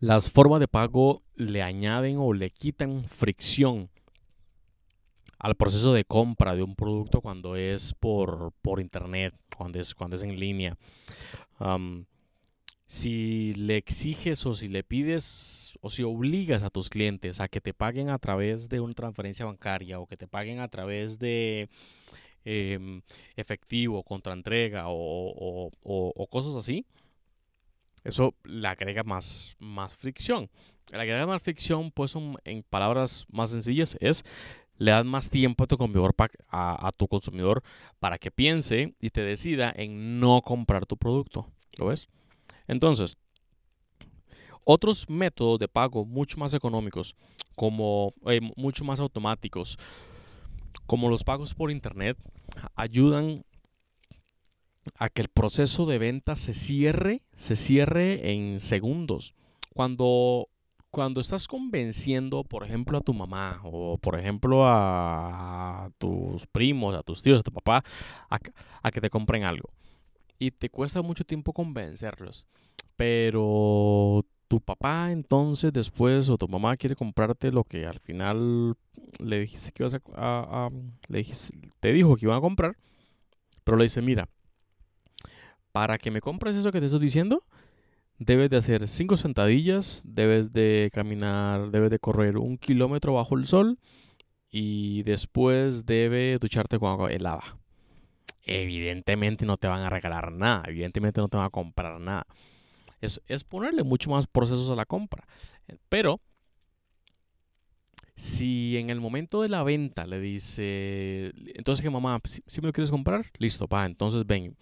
las 0.00 0.30
formas 0.30 0.60
de 0.60 0.68
pago 0.68 1.22
le 1.36 1.62
añaden 1.62 2.16
o 2.18 2.32
le 2.32 2.50
quitan 2.50 3.04
fricción 3.04 3.90
al 5.44 5.56
proceso 5.56 5.92
de 5.92 6.06
compra 6.06 6.56
de 6.56 6.62
un 6.62 6.74
producto 6.74 7.20
cuando 7.20 7.54
es 7.54 7.92
por, 7.92 8.52
por 8.62 8.80
internet, 8.80 9.34
cuando 9.56 9.78
es, 9.78 9.94
cuando 9.94 10.16
es 10.16 10.22
en 10.22 10.40
línea. 10.40 10.78
si 12.86 13.52
le 13.54 13.76
exiges 13.76 14.46
o 14.46 14.54
si 14.54 14.68
le 14.68 14.84
pides 14.84 15.78
o 15.82 15.90
si 15.90 16.02
obligas 16.02 16.62
a 16.62 16.70
tus 16.70 16.88
clientes 16.88 17.40
a 17.40 17.48
que 17.48 17.60
te 17.60 17.74
paguen 17.74 18.08
a 18.08 18.18
través 18.18 18.70
de 18.70 18.80
una 18.80 18.94
transferencia 18.94 19.44
bancaria 19.44 20.00
o 20.00 20.06
que 20.06 20.16
te 20.16 20.26
paguen 20.26 20.60
a 20.60 20.68
través 20.68 21.18
de 21.18 21.68
em, 22.46 23.02
efectivo, 23.36 24.02
contraentrega 24.02 24.84
o, 24.88 25.70
o, 25.82 26.26
cosas 26.28 26.56
así, 26.56 26.86
eso 28.04 28.34
le 28.44 28.68
agrega 28.68 29.02
más, 29.02 29.56
más 29.58 29.96
fricción. 29.96 30.50
Le 30.92 31.00
agrega 31.00 31.26
más 31.26 31.42
fricción, 31.42 31.90
pues 31.90 32.14
en 32.44 32.62
palabras 32.62 33.26
más 33.30 33.50
sencillas, 33.50 33.96
es 34.00 34.24
le 34.76 34.90
das 34.90 35.04
más 35.04 35.30
tiempo 35.30 35.64
a 35.64 35.66
tu 35.66 35.78
consumidor, 35.78 36.14
a, 36.48 36.92
tu 36.96 37.08
consumidor 37.08 37.62
para 38.00 38.18
que 38.18 38.30
piense 38.30 38.94
y 39.00 39.10
te 39.10 39.22
decida 39.22 39.72
en 39.74 40.20
no 40.20 40.42
comprar 40.42 40.84
tu 40.86 40.96
producto. 40.96 41.48
¿Lo 41.78 41.86
ves? 41.86 42.08
Entonces, 42.66 43.16
otros 44.64 45.08
métodos 45.08 45.58
de 45.58 45.68
pago 45.68 46.04
mucho 46.04 46.38
más 46.38 46.54
económicos, 46.54 47.14
como 47.54 48.14
eh, 48.26 48.40
mucho 48.56 48.84
más 48.84 49.00
automáticos, 49.00 49.78
como 50.86 51.08
los 51.08 51.24
pagos 51.24 51.54
por 51.54 51.70
internet, 51.70 52.16
ayudan 52.74 53.44
a 54.98 55.08
que 55.08 55.22
el 55.22 55.28
proceso 55.28 55.86
de 55.86 55.98
venta 55.98 56.36
se 56.36 56.54
cierre, 56.54 57.22
se 57.34 57.56
cierre 57.56 58.32
en 58.32 58.60
segundos. 58.60 59.34
Cuando 59.74 60.48
cuando 60.94 61.20
estás 61.20 61.48
convenciendo, 61.48 62.44
por 62.44 62.62
ejemplo, 62.62 62.96
a 62.96 63.00
tu 63.00 63.12
mamá 63.12 63.60
o, 63.64 63.98
por 63.98 64.16
ejemplo, 64.16 64.62
a, 64.64 65.90
tus 65.98 66.46
primos, 66.46 66.94
a 66.94 67.02
tus 67.02 67.20
tíos, 67.20 67.40
a 67.40 67.42
tu 67.42 67.50
papá, 67.50 67.82
a, 68.30 68.90
que 68.92 69.00
te 69.00 69.10
compren 69.10 69.42
algo. 69.42 69.70
Y 70.38 70.52
te 70.52 70.70
cuesta 70.70 71.02
mucho 71.02 71.24
tiempo 71.24 71.52
convencerlos. 71.52 72.46
Pero 72.94 74.24
tu 74.46 74.60
papá 74.60 75.10
entonces 75.10 75.72
después 75.72 76.28
o 76.28 76.38
tu 76.38 76.46
mamá 76.46 76.76
quiere 76.76 76.94
comprarte 76.94 77.50
lo 77.50 77.64
que 77.64 77.86
al 77.86 77.98
final 77.98 78.76
le 79.18 79.40
dijiste 79.40 79.72
que 79.72 79.82
ibas 79.82 80.00
a, 80.14 80.70
le 81.08 81.18
dijiste, 81.18 81.58
te 81.80 81.92
dijo 81.92 82.14
que 82.14 82.26
iban 82.26 82.38
a 82.38 82.40
comprar, 82.40 82.76
pero 83.64 83.76
le 83.76 83.84
dice, 83.84 84.00
mira, 84.00 84.28
para 85.74 85.98
que 85.98 86.12
me 86.12 86.20
compres 86.20 86.54
eso 86.54 86.70
que 86.70 86.78
te 86.78 86.86
estoy 86.86 87.00
diciendo, 87.00 87.42
debes 88.18 88.48
de 88.48 88.58
hacer 88.58 88.86
cinco 88.86 89.16
sentadillas, 89.16 90.02
debes 90.04 90.52
de 90.52 90.88
caminar, 90.92 91.72
debes 91.72 91.90
de 91.90 91.98
correr 91.98 92.38
un 92.38 92.58
kilómetro 92.58 93.14
bajo 93.14 93.36
el 93.36 93.44
sol 93.44 93.80
y 94.52 95.02
después 95.02 95.84
debe 95.84 96.38
ducharte 96.38 96.78
con 96.78 96.92
agua 96.92 97.10
helada. 97.10 97.58
Evidentemente 98.42 99.46
no 99.46 99.56
te 99.56 99.66
van 99.66 99.80
a 99.80 99.90
regalar 99.90 100.30
nada, 100.30 100.62
evidentemente 100.68 101.20
no 101.20 101.28
te 101.28 101.38
van 101.38 101.46
a 101.46 101.50
comprar 101.50 101.98
nada. 101.98 102.24
Es, 103.00 103.18
ponerle 103.42 103.82
mucho 103.82 104.10
más 104.10 104.28
procesos 104.28 104.70
a 104.70 104.76
la 104.76 104.86
compra. 104.86 105.26
Pero 105.88 106.20
si 108.14 108.76
en 108.76 108.90
el 108.90 109.00
momento 109.00 109.42
de 109.42 109.48
la 109.48 109.64
venta 109.64 110.06
le 110.06 110.20
dice, 110.20 111.32
entonces 111.56 111.82
que 111.82 111.90
mamá, 111.90 112.20
si, 112.24 112.60
me 112.60 112.68
lo 112.68 112.72
quieres 112.72 112.92
comprar, 112.92 113.26
listo, 113.38 113.66
va, 113.66 113.86
entonces 113.86 114.24
ven, 114.24 114.56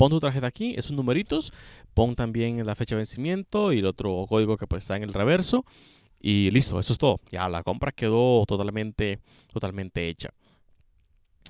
pon 0.00 0.08
tu 0.08 0.18
tarjeta 0.18 0.46
aquí, 0.46 0.72
esos 0.78 0.92
numeritos, 0.92 1.52
pon 1.92 2.16
también 2.16 2.64
la 2.64 2.74
fecha 2.74 2.94
de 2.94 3.00
vencimiento 3.00 3.70
y 3.70 3.80
el 3.80 3.84
otro 3.84 4.24
código 4.26 4.56
que 4.56 4.66
pues 4.66 4.84
está 4.84 4.96
en 4.96 5.02
el 5.02 5.12
reverso 5.12 5.66
y 6.18 6.50
listo, 6.52 6.80
eso 6.80 6.94
es 6.94 6.98
todo. 6.98 7.20
Ya 7.30 7.50
la 7.50 7.62
compra 7.62 7.92
quedó 7.92 8.46
totalmente, 8.46 9.18
totalmente 9.52 10.08
hecha. 10.08 10.30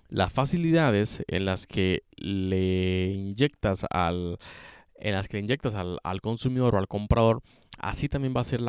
Las 0.09 0.33
facilidades 0.33 1.23
en 1.29 1.45
las 1.45 1.69
que 1.69 2.03
le 2.17 3.13
inyectas 3.13 3.87
al, 3.89 4.41
en 4.97 5.13
las 5.13 5.29
que 5.29 5.37
le 5.37 5.45
inyectas 5.45 5.77
al, 5.77 6.01
al 6.03 6.21
consumidor 6.21 6.75
o 6.75 6.79
al 6.79 6.89
comprador 6.89 7.43
así 7.83 8.09
también 8.09 8.35
va 8.37 8.41
a 8.41 8.45
ser 8.45 8.61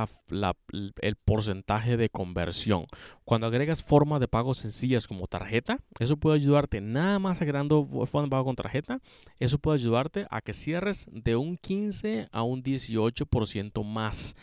el 1.01 1.15
porcentaje 1.15 1.97
de 1.97 2.09
conversión. 2.09 2.85
Cuando 3.23 3.47
agregas 3.47 3.83
formas 3.83 4.19
de 4.19 4.27
pago 4.27 4.53
sencillas 4.53 5.07
como 5.07 5.27
tarjeta, 5.27 5.79
eso 5.99 6.17
puede 6.17 6.37
ayudarte, 6.37 6.81
nada 6.81 7.19
más 7.19 7.41
agregando 7.41 7.85
forma 7.85 8.23
de 8.23 8.29
pago 8.29 8.45
con 8.45 8.55
tarjeta, 8.55 8.99
eso 9.39 9.59
puede 9.59 9.79
ayudarte 9.79 10.27
a 10.29 10.41
que 10.41 10.53
cierres 10.53 11.07
de 11.11 11.35
un 11.35 11.57
15 11.57 12.29
a 12.31 12.43
un 12.43 12.63
18% 12.63 13.83
más, 13.83 14.35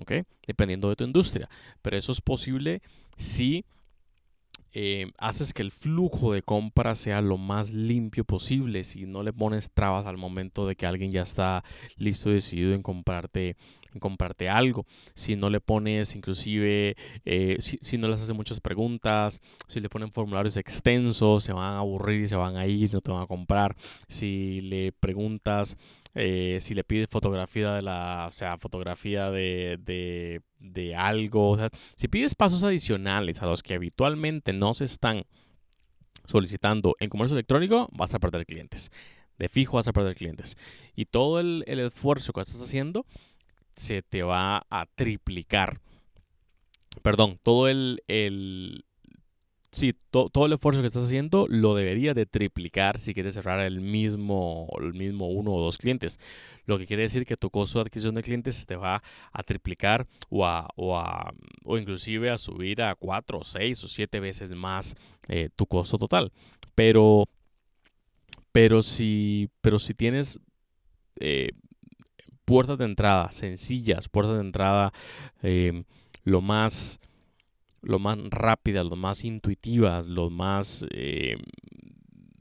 ¿ok? 0.00 0.12
Dependiendo 0.46 0.88
de 0.88 0.96
tu 0.96 1.04
industria. 1.04 1.48
Pero 1.82 1.96
eso 1.96 2.12
es 2.12 2.20
posible 2.20 2.82
si 3.16 3.64
eh, 4.74 5.10
haces 5.18 5.52
que 5.52 5.60
el 5.60 5.70
flujo 5.70 6.32
de 6.32 6.42
compra 6.42 6.94
sea 6.94 7.20
lo 7.20 7.36
más 7.36 7.70
limpio 7.72 8.24
posible, 8.24 8.84
si 8.84 9.04
no 9.04 9.22
le 9.22 9.32
pones 9.34 9.70
trabas 9.70 10.06
al 10.06 10.16
momento 10.16 10.66
de 10.66 10.76
que 10.76 10.86
alguien 10.86 11.12
ya 11.12 11.20
está 11.20 11.62
listo 11.96 12.30
y 12.30 12.34
decidido 12.34 12.72
en 12.72 12.82
comprarte, 12.82 13.56
comprarte 14.00 14.48
algo, 14.48 14.86
si 15.14 15.36
no 15.36 15.50
le 15.50 15.60
pones 15.60 16.14
inclusive, 16.14 16.96
eh, 17.24 17.56
si, 17.58 17.98
no 17.98 18.08
les 18.08 18.22
haces 18.22 18.34
muchas 18.34 18.60
preguntas, 18.60 19.40
si 19.68 19.80
le 19.80 19.88
ponen 19.88 20.12
formularios 20.12 20.56
extensos, 20.56 21.44
se 21.44 21.52
van 21.52 21.74
a 21.74 21.78
aburrir 21.78 22.22
y 22.22 22.28
se 22.28 22.36
van 22.36 22.56
a 22.56 22.66
ir, 22.66 22.92
no 22.92 23.00
te 23.00 23.10
van 23.10 23.22
a 23.22 23.26
comprar, 23.26 23.76
si 24.08 24.60
le 24.62 24.92
preguntas 24.92 25.76
eh, 26.14 26.58
si 26.60 26.74
le 26.74 26.84
pides 26.84 27.08
fotografía 27.08 27.72
de 27.72 27.82
la, 27.82 28.26
o 28.28 28.32
sea, 28.32 28.58
fotografía 28.58 29.30
de, 29.30 29.78
de, 29.82 30.42
de 30.58 30.94
algo, 30.94 31.50
o 31.50 31.56
sea, 31.56 31.70
si 31.96 32.06
pides 32.08 32.34
pasos 32.34 32.62
adicionales 32.64 33.40
a 33.40 33.46
los 33.46 33.62
que 33.62 33.74
habitualmente 33.74 34.52
no 34.52 34.74
se 34.74 34.84
están 34.84 35.24
solicitando 36.26 36.96
en 37.00 37.08
comercio 37.08 37.34
electrónico, 37.34 37.88
vas 37.92 38.14
a 38.14 38.18
perder 38.18 38.44
clientes. 38.46 38.90
De 39.38 39.48
fijo 39.48 39.76
vas 39.76 39.88
a 39.88 39.92
perder 39.92 40.14
clientes. 40.14 40.56
Y 40.94 41.06
todo 41.06 41.40
el, 41.40 41.64
el 41.66 41.80
esfuerzo 41.80 42.32
que 42.32 42.42
estás 42.42 42.62
haciendo 42.62 43.06
se 43.74 44.02
te 44.02 44.22
va 44.22 44.66
a 44.70 44.86
triplicar. 44.94 45.80
Perdón, 47.02 47.38
todo 47.42 47.68
el, 47.68 48.02
el, 48.06 48.84
sí, 49.70 49.94
todo 50.10 50.46
el 50.46 50.52
esfuerzo 50.52 50.82
que 50.82 50.86
estás 50.86 51.04
haciendo 51.04 51.46
lo 51.48 51.74
debería 51.74 52.12
de 52.14 52.26
triplicar 52.26 52.98
si 52.98 53.14
quieres 53.14 53.34
cerrar 53.34 53.60
el 53.60 53.80
mismo, 53.80 54.68
el 54.80 54.92
mismo 54.92 55.28
uno 55.28 55.52
o 55.52 55.62
dos 55.62 55.78
clientes. 55.78 56.20
Lo 56.66 56.78
que 56.78 56.86
quiere 56.86 57.04
decir 57.04 57.24
que 57.24 57.36
tu 57.36 57.50
costo 57.50 57.78
de 57.78 57.84
adquisición 57.84 58.14
de 58.14 58.22
clientes 58.22 58.66
te 58.66 58.76
va 58.76 59.02
a 59.32 59.42
triplicar 59.42 60.06
o, 60.28 60.46
a, 60.46 60.68
o, 60.76 60.96
a, 60.96 61.32
o 61.64 61.78
inclusive 61.78 62.30
a 62.30 62.38
subir 62.38 62.82
a 62.82 62.94
cuatro, 62.94 63.42
seis 63.42 63.82
o 63.82 63.88
siete 63.88 64.20
veces 64.20 64.50
más 64.50 64.94
eh, 65.28 65.48
tu 65.56 65.66
costo 65.66 65.98
total. 65.98 66.30
Pero, 66.74 67.26
pero, 68.52 68.82
si, 68.82 69.48
pero 69.60 69.78
si 69.78 69.94
tienes 69.94 70.38
eh, 71.18 71.52
puertas 72.44 72.78
de 72.78 72.84
entrada 72.84 73.30
sencillas, 73.30 74.08
puertas 74.08 74.34
de 74.34 74.40
entrada 74.40 74.92
eh, 75.42 75.84
lo 76.24 76.40
más 76.40 77.00
lo 77.82 77.98
más 77.98 78.16
rápidas, 78.30 78.86
lo 78.86 78.96
más 78.96 79.24
intuitivas, 79.24 80.06
lo 80.06 80.30
más... 80.30 80.86
Eh, 80.90 81.36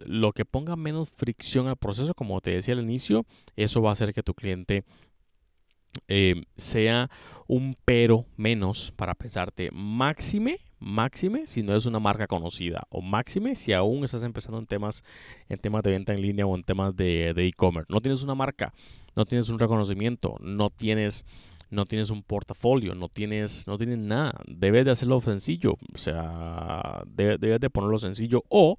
lo 0.06 0.34
que 0.34 0.46
ponga 0.46 0.76
menos 0.76 1.10
fricción 1.10 1.68
al 1.68 1.78
proceso, 1.78 2.16
como 2.16 2.42
te 2.42 2.52
decía 2.52 2.74
al 2.74 2.82
inicio, 2.82 3.26
eso 3.56 3.82
va 3.82 3.90
a 3.90 3.94
hacer 3.94 4.14
que 4.14 4.24
tu 4.24 4.34
cliente 4.34 4.84
eh, 6.08 6.44
sea 6.58 7.10
un 7.48 7.76
pero 7.86 8.26
menos 8.36 8.92
para 8.96 9.14
pensarte 9.14 9.70
máxime, 9.72 10.60
máxime 10.81 11.47
si 11.47 11.64
no 11.64 11.75
es 11.75 11.86
una 11.86 12.00
marca 12.00 12.28
conocida 12.28 12.88
o 12.90 13.02
máxime 13.02 13.56
si 13.56 13.72
aún 13.72 14.03
estás 14.03 14.24
empezando 14.24 14.59
en 14.59 14.66
temas, 14.66 15.03
en 15.47 15.59
temas 15.59 15.84
de 15.84 15.92
venta 15.92 16.14
en 16.14 16.22
línea 16.22 16.46
o 16.46 16.56
en 16.56 16.64
temas 16.64 16.96
de 16.96 17.34
e-commerce. 17.38 17.88
no 17.90 18.02
tienes 18.02 18.24
una 18.24 18.36
marca, 18.36 18.74
no 19.16 19.25
tienes 19.25 19.50
un 19.50 19.59
reconocimiento, 19.59 20.36
no 20.41 20.70
tienes 20.70 21.23
no 21.72 21.85
tienes 21.85 22.09
un 22.09 22.22
portafolio, 22.22 22.94
no 22.94 23.08
tienes, 23.08 23.66
no 23.66 23.78
tienes 23.78 23.97
nada. 23.97 24.34
Debes 24.46 24.85
de 24.85 24.91
hacerlo 24.91 25.22
sencillo, 25.22 25.78
o 25.94 25.97
sea, 25.97 27.02
debes, 27.08 27.40
de 27.40 27.70
ponerlo 27.70 27.97
sencillo. 27.97 28.44
O, 28.50 28.78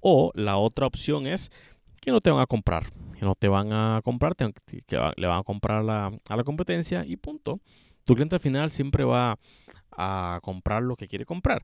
o 0.00 0.32
la 0.34 0.56
otra 0.56 0.86
opción 0.86 1.26
es 1.26 1.52
que 2.00 2.10
no 2.10 2.20
te 2.20 2.30
van 2.30 2.40
a 2.40 2.46
comprar, 2.46 2.86
que 3.18 3.26
no 3.26 3.34
te 3.34 3.48
van 3.48 3.72
a 3.72 4.00
comprar, 4.02 4.34
que 4.34 5.12
le 5.16 5.26
van 5.26 5.38
a 5.38 5.42
comprar 5.44 5.88
a 5.88 6.36
la 6.36 6.44
competencia 6.44 7.04
y 7.06 7.16
punto. 7.16 7.60
Tu 8.04 8.14
cliente 8.14 8.36
al 8.36 8.40
final 8.40 8.70
siempre 8.70 9.04
va 9.04 9.38
a 9.96 10.40
comprar 10.42 10.82
lo 10.82 10.96
que 10.96 11.08
quiere 11.08 11.24
comprar. 11.24 11.62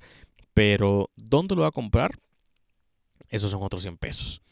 Pero, 0.55 1.11
¿dónde 1.17 1.55
lo 1.55 1.63
va 1.63 1.69
a 1.69 1.73
comprar? 1.73 2.19
Esos 3.29 3.51
son 3.51 3.63
otros 3.63 3.83
100 3.83 3.97
pesos. 3.99 4.43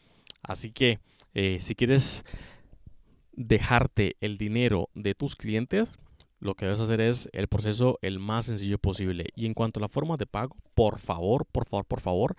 Así 0.43 0.71
que, 0.73 1.01
eh, 1.35 1.59
si 1.61 1.75
quieres 1.75 2.25
dejarte 3.33 4.17
el 4.21 4.39
dinero 4.39 4.89
de 4.95 5.15
tus 5.15 5.37
clientes, 5.37 5.93
lo 6.41 6.55
que 6.55 6.67
debes 6.67 6.81
hacer 6.81 7.01
es 7.01 7.29
el 7.33 7.49
proceso 7.49 7.99
el 8.03 8.19
más 8.19 8.47
sencillo 8.47 8.79
posible. 8.79 9.27
Y 9.35 9.47
en 9.47 9.55
cuanto 9.55 9.81
a 9.81 9.83
la 9.83 9.89
forma 9.89 10.17
de 10.17 10.27
pago, 10.27 10.57
por 10.75 10.99
favor, 11.01 11.47
por 11.47 11.67
favor, 11.67 11.85
por 11.85 12.01
favor, 12.01 12.37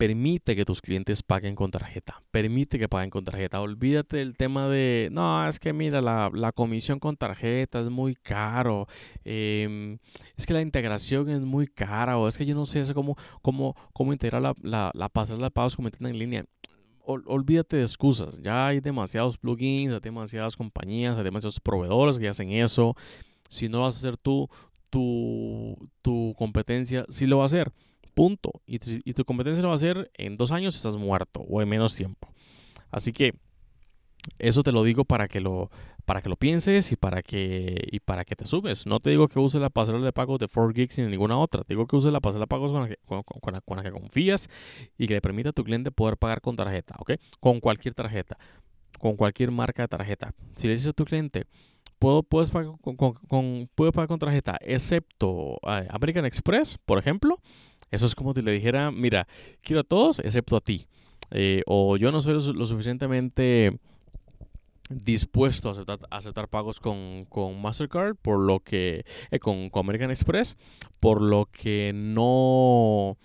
permite 0.00 0.56
que 0.56 0.64
tus 0.64 0.80
clientes 0.80 1.22
paguen 1.22 1.54
con 1.54 1.70
tarjeta. 1.70 2.22
Permite 2.30 2.78
que 2.78 2.88
paguen 2.88 3.10
con 3.10 3.22
tarjeta. 3.22 3.60
Olvídate 3.60 4.16
del 4.16 4.34
tema 4.34 4.66
de, 4.66 5.10
no, 5.12 5.46
es 5.46 5.60
que 5.60 5.74
mira, 5.74 6.00
la, 6.00 6.52
comisión 6.54 6.98
con 6.98 7.18
tarjeta 7.18 7.80
es 7.80 7.90
muy 7.90 8.14
caro. 8.14 8.86
Em, 9.24 9.98
es 10.38 10.46
que 10.46 10.54
la 10.54 10.62
integración 10.62 11.28
es 11.28 11.42
muy 11.42 11.66
cara. 11.66 12.16
O 12.16 12.28
es 12.28 12.38
que 12.38 12.46
yo 12.46 12.54
no 12.54 12.64
sé 12.64 12.82
cómo, 12.94 13.14
cómo, 13.42 13.76
cómo 13.92 14.14
integrar 14.14 14.40
la, 14.40 14.54
la, 14.62 14.90
la 14.94 15.10
pasarela 15.10 15.48
de 15.48 15.50
pagos 15.50 15.76
como 15.76 15.90
en 15.90 16.18
línea. 16.18 16.46
olvídate 17.04 17.76
de 17.76 17.82
excusas. 17.82 18.40
Ya 18.40 18.68
hay 18.68 18.80
demasiados 18.80 19.36
plugins, 19.36 19.92
hay 19.92 20.00
demasiadas 20.00 20.56
compañías, 20.56 21.18
hay 21.18 21.24
demasiados 21.24 21.60
proveedores 21.60 22.18
que 22.18 22.26
hacen 22.26 22.52
eso. 22.52 22.96
Si 23.50 23.68
no 23.68 23.80
lo 23.80 23.84
vas 23.84 23.96
a 23.96 23.98
hacer 23.98 24.16
tú, 24.16 24.48
tu, 24.88 25.76
tu 26.00 26.34
competencia 26.38 27.04
sí 27.10 27.26
lo 27.26 27.36
va 27.36 27.42
a 27.42 27.46
hacer. 27.46 27.70
Y, 28.66 28.78
tu 29.14 29.24
competencia 29.24 29.62
lo 29.62 29.68
va 29.68 29.74
a 29.74 29.76
hacer 29.76 30.10
en 30.14 30.36
dos 30.36 30.52
años 30.52 30.76
estás 30.76 30.96
muerto 30.96 31.40
o 31.40 31.62
en 31.62 31.68
menos 31.68 31.94
tiempo. 31.94 32.28
Así 32.90 33.12
que 33.12 33.34
eso 34.38 34.62
te 34.62 34.72
lo 34.72 34.84
digo 34.84 35.04
para 35.06 35.26
que 35.28 35.40
lo, 35.40 35.70
para 36.04 36.20
que 36.20 36.28
lo 36.28 36.36
pienses 36.36 36.92
y 36.92 36.96
para 36.96 37.22
que, 37.22 37.88
y 37.90 38.00
para 38.00 38.24
que 38.24 38.36
te 38.36 38.44
subes. 38.44 38.86
No 38.86 39.00
te 39.00 39.10
digo 39.10 39.28
que 39.28 39.38
uses 39.38 39.60
la 39.60 39.70
pasarela 39.70 40.04
de 40.04 40.12
pagos 40.12 40.38
de 40.38 40.48
4Geeks 40.48 41.02
ni 41.02 41.10
ninguna 41.10 41.38
otra. 41.38 41.64
Te 41.64 41.74
digo 41.74 41.86
que 41.86 41.96
uses 41.96 42.12
la 42.12 42.20
pasarela 42.20 42.44
de 42.44 42.48
pagos 42.48 42.72
con 42.72 42.82
la, 42.82 42.88
que, 42.88 42.98
con, 43.06 43.76
la, 43.76 43.82
que 43.82 43.90
confías 43.90 44.50
y 44.98 45.06
que 45.06 45.14
le 45.14 45.20
permita 45.22 45.50
a 45.50 45.52
tu 45.52 45.64
cliente 45.64 45.90
poder 45.90 46.18
pagar 46.18 46.42
con 46.42 46.56
tarjeta, 46.56 46.96
¿ok? 46.98 47.12
Con 47.40 47.60
cualquier 47.60 47.94
tarjeta, 47.94 48.36
con 48.98 49.16
cualquier 49.16 49.50
marca 49.50 49.82
de 49.82 49.88
tarjeta. 49.88 50.34
Si 50.56 50.66
le 50.66 50.74
dices 50.74 50.88
a 50.88 50.92
tu 50.92 51.06
cliente, 51.06 51.44
puedo, 51.98 52.22
puedes 52.22 52.50
pagar 52.50 52.74
con, 52.82 53.68
puedo 53.74 53.92
pagar 53.92 54.08
con 54.08 54.18
tarjeta, 54.18 54.58
excepto 54.60 55.58
eh, 55.66 55.86
American 55.88 56.26
Express, 56.26 56.76
por 56.84 56.98
ejemplo, 56.98 57.40
eso 57.90 58.06
es 58.06 58.14
como 58.14 58.32
si 58.34 58.42
le 58.42 58.52
dijera, 58.52 58.90
mira, 58.90 59.26
quiero 59.62 59.80
a 59.80 59.84
todos 59.84 60.20
excepto 60.20 60.56
a 60.56 60.60
ti. 60.60 60.86
Eh, 61.30 61.62
o 61.66 61.96
yo 61.96 62.10
no 62.10 62.20
soy 62.20 62.34
lo, 62.34 62.66
suficientemente 62.66 63.78
dispuesto 64.88 65.70
a 65.70 66.16
aceptar, 66.16 66.48
pagos 66.48 66.80
con, 66.80 67.26
Mastercard, 67.60 68.16
por 68.16 68.40
lo 68.40 68.60
que, 68.60 69.04
eh, 69.30 69.38
con, 69.38 69.70
American 69.72 70.10
Express, 70.10 70.56
por 70.98 71.22
lo 71.22 71.46
que 71.46 71.92
no 71.94 73.16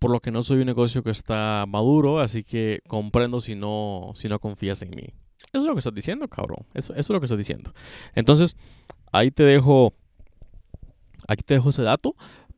por 0.00 0.10
lo 0.10 0.20
que 0.20 0.32
no 0.32 0.42
soy 0.42 0.58
un 0.58 0.66
negocio 0.66 1.02
que 1.04 1.10
está 1.10 1.64
maduro, 1.66 2.18
así 2.18 2.42
que 2.42 2.80
comprendo 2.88 3.40
si 3.40 3.54
no, 3.54 4.10
si 4.14 4.28
no 4.28 4.40
confías 4.40 4.82
en 4.82 4.90
mí. 4.90 5.14
Eso 5.52 5.62
es 5.62 5.64
lo 5.64 5.74
que 5.74 5.78
estás 5.78 5.94
diciendo, 5.94 6.26
cabrón. 6.28 6.66
Eso, 6.74 6.92
eso 6.92 7.00
es 7.00 7.10
lo 7.10 7.20
que 7.20 7.26
estás 7.26 7.38
diciendo. 7.38 7.72
Entonces, 8.14 8.56
ahí 9.12 9.30
te 9.30 9.44
dejo, 9.44 9.94
aquí 11.28 11.44
te 11.44 11.54
dejo 11.54 11.68
ese 11.68 11.82
dato 11.82 12.16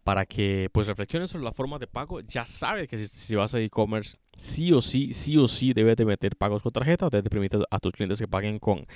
para 0.08 0.24
que 0.24 0.70
pues 0.72 0.86
reflexiones 0.86 1.30
sobre 1.30 1.44
la 1.44 1.52
forma 1.52 1.78
de 1.78 1.86
pago. 1.86 2.20
Ya 2.20 2.46
sabes 2.46 2.88
que 2.88 2.96
si, 3.04 3.36
vas 3.36 3.54
a 3.54 3.60
e-commerce, 3.60 4.16
sí 4.38 4.72
o 4.72 4.80
sí, 4.80 5.12
sí 5.12 5.36
o 5.36 5.46
sí 5.46 5.74
debes 5.74 5.98
de 5.98 6.06
meter 6.06 6.34
pagos 6.34 6.62
con 6.62 6.72
tarjeta 6.72 7.08
o 7.08 7.10
debes 7.10 7.28
permitir 7.28 7.60
a 7.70 7.78
tus 7.78 7.92
clientes 7.92 8.18
que 8.18 8.26
paguen 8.26 8.58
con, 8.58 8.86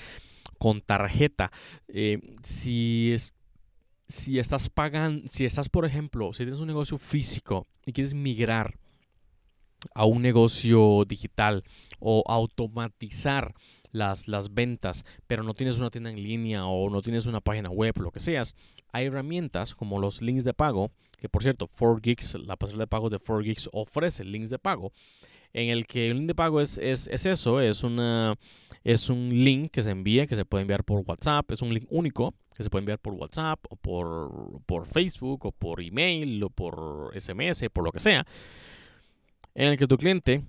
con 0.56 0.80
tarjeta. 0.80 1.52
Eh, 1.86 2.18
si 2.42 3.12
es 3.12 3.34
si 4.08 4.38
estás 4.38 4.70
pagando, 4.70 5.28
si 5.28 5.44
estás, 5.44 5.68
por 5.68 5.84
ejemplo, 5.84 6.32
si 6.32 6.44
tienes 6.44 6.60
un 6.60 6.68
negocio 6.68 6.96
físico 6.96 7.66
y 7.84 7.92
quieres 7.92 8.14
migrar 8.14 8.78
a 9.94 10.06
un 10.06 10.22
negocio 10.22 11.04
digital 11.06 11.62
o 12.00 12.24
automatizar 12.26 13.52
las, 13.92 14.26
las 14.26 14.52
ventas, 14.52 15.04
pero 15.26 15.42
no 15.42 15.54
tienes 15.54 15.78
una 15.78 15.90
tienda 15.90 16.10
en 16.10 16.22
línea 16.22 16.66
o 16.66 16.90
no 16.90 17.02
tienes 17.02 17.26
una 17.26 17.40
página 17.40 17.70
web, 17.70 17.94
lo 17.98 18.10
que 18.10 18.20
seas, 18.20 18.54
hay 18.90 19.06
herramientas 19.06 19.74
como 19.74 20.00
los 20.00 20.20
links 20.20 20.44
de 20.44 20.54
pago, 20.54 20.90
que 21.18 21.28
por 21.28 21.42
cierto, 21.42 21.66
4Geeks, 21.66 22.44
la 22.44 22.56
pasarela 22.56 22.84
de 22.84 22.88
pago 22.88 23.10
de 23.10 23.18
4Geeks 23.18 23.68
ofrece 23.72 24.24
links 24.24 24.50
de 24.50 24.58
pago, 24.58 24.92
en 25.52 25.68
el 25.68 25.86
que 25.86 26.10
el 26.10 26.18
link 26.18 26.28
de 26.28 26.34
pago 26.34 26.60
es, 26.60 26.78
es, 26.78 27.06
es 27.08 27.26
eso, 27.26 27.60
es, 27.60 27.84
una, 27.84 28.36
es 28.82 29.10
un 29.10 29.28
link 29.44 29.70
que 29.70 29.82
se 29.82 29.90
envía, 29.90 30.26
que 30.26 30.36
se 30.36 30.44
puede 30.44 30.62
enviar 30.62 30.84
por 30.84 31.04
WhatsApp, 31.06 31.50
es 31.52 31.62
un 31.62 31.72
link 31.72 31.86
único 31.90 32.34
que 32.54 32.64
se 32.64 32.70
puede 32.70 32.82
enviar 32.82 32.98
por 32.98 33.14
WhatsApp 33.14 33.60
o 33.68 33.76
por, 33.76 34.60
por 34.66 34.86
Facebook 34.86 35.46
o 35.46 35.52
por 35.52 35.80
email 35.80 36.42
o 36.42 36.50
por 36.50 37.12
SMS, 37.18 37.68
por 37.72 37.84
lo 37.84 37.92
que 37.92 38.00
sea, 38.00 38.26
en 39.54 39.68
el 39.68 39.78
que 39.78 39.86
tu 39.86 39.96
cliente 39.96 40.42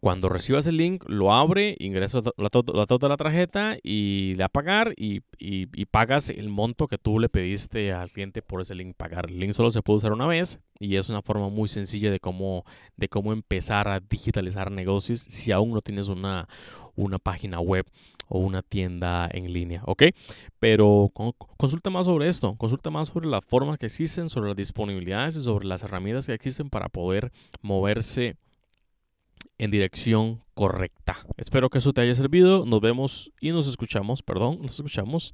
cuando 0.00 0.28
recibas 0.28 0.66
el 0.68 0.76
link, 0.76 1.04
lo 1.08 1.32
abre, 1.32 1.76
ingresa 1.80 2.20
la, 2.36 2.48
toda 2.48 3.08
la 3.08 3.16
tarjeta 3.16 3.76
y 3.82 4.34
le 4.36 4.44
a 4.44 4.48
pagar 4.48 4.94
y, 4.96 5.22
pagas 5.90 6.30
el 6.30 6.48
monto 6.48 6.86
que 6.86 6.98
tú 6.98 7.18
le 7.18 7.28
pediste 7.28 7.92
al 7.92 8.08
cliente 8.08 8.42
por 8.42 8.60
ese 8.60 8.76
link 8.76 8.94
pagar. 8.96 9.28
El 9.28 9.40
link 9.40 9.52
solo 9.52 9.70
se 9.72 9.82
puede 9.82 9.96
usar 9.96 10.12
una 10.12 10.26
vez 10.26 10.60
y 10.78 10.94
es 10.96 11.08
una 11.08 11.22
forma 11.22 11.48
muy 11.48 11.68
sencilla 11.68 12.10
de 12.10 12.20
cómo, 12.20 12.64
de 12.96 13.08
cómo 13.08 13.32
empezar 13.32 13.88
a 13.88 13.98
digitalizar 13.98 14.70
negocios 14.70 15.20
si 15.20 15.50
aún 15.50 15.72
no 15.72 15.80
tienes 15.80 16.06
una, 16.06 16.48
una 16.94 17.18
página 17.18 17.58
web 17.58 17.84
o 18.28 18.38
una 18.38 18.62
tienda 18.62 19.28
en 19.32 19.52
línea, 19.52 19.82
¿ok? 19.86 20.04
Pero 20.60 21.10
consulta 21.56 21.90
más 21.90 22.06
sobre 22.06 22.28
esto, 22.28 22.54
consulta 22.54 22.90
más 22.90 23.08
sobre 23.08 23.26
las 23.26 23.44
formas 23.44 23.76
que 23.76 23.86
existen, 23.86 24.30
sobre 24.30 24.50
las 24.50 24.56
disponibilidades 24.56 25.34
y 25.34 25.42
sobre 25.42 25.66
las 25.66 25.82
herramientas 25.82 26.26
que 26.26 26.34
existen 26.34 26.70
para 26.70 26.88
poder 26.88 27.32
moverse 27.60 28.36
en 29.58 29.70
dirección 29.70 30.42
correcta. 30.54 31.16
Espero 31.36 31.70
que 31.70 31.78
eso 31.78 31.92
te 31.92 32.00
haya 32.00 32.14
servido. 32.14 32.64
Nos 32.66 32.80
vemos 32.80 33.32
y 33.40 33.50
nos 33.50 33.68
escuchamos, 33.68 34.22
perdón, 34.22 34.58
nos 34.62 34.72
escuchamos 34.72 35.32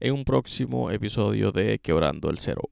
en 0.00 0.14
un 0.14 0.24
próximo 0.24 0.90
episodio 0.90 1.52
de 1.52 1.78
Quebrando 1.78 2.30
el 2.30 2.38
Cero. 2.38 2.70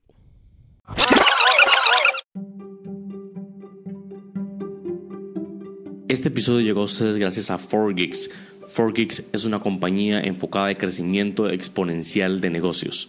Este 6.09 6.29
episodio 6.29 6.61
llegó 6.61 6.81
a 6.81 6.85
ustedes 6.85 7.17
gracias 7.17 7.51
a 7.51 7.59
4Geeks. 7.59 8.31
4Geeks 8.63 9.25
es 9.33 9.45
una 9.45 9.61
compañía 9.61 10.21
enfocada 10.21 10.71
en 10.71 10.77
crecimiento 10.79 11.51
exponencial 11.51 12.41
de 12.41 12.49
negocios. 12.51 13.09